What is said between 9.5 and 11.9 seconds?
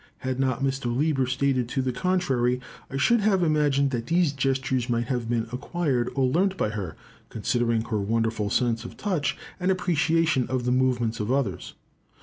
and appreciation of the movements of others.